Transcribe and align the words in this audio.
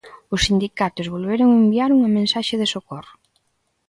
Os 0.33 0.43
sindicatos 0.47 1.11
volveron 1.15 1.49
enviar 1.61 1.89
unha 1.97 2.13
mensaxe 2.17 2.55
de 2.61 2.67
socorro. 2.73 3.13